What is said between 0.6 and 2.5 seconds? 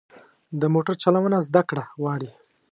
موټر چلوونه زده کړه غواړي.